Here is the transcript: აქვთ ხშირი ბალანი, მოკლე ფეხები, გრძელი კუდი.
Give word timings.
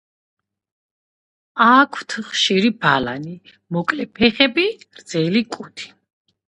აქვთ 1.65 2.15
ხშირი 2.31 2.73
ბალანი, 2.87 3.37
მოკლე 3.77 4.09
ფეხები, 4.19 4.69
გრძელი 4.93 5.47
კუდი. 5.57 5.93